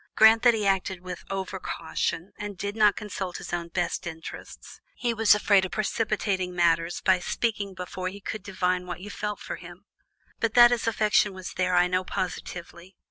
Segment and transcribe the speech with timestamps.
[0.15, 4.81] Grant that he acted with over caution, and did not consult his own best interests:
[4.95, 9.39] he was afraid of precipitating matters by speaking before he could divine what you felt
[9.39, 9.85] for him.
[10.39, 12.95] But that his affection was there, I know positively.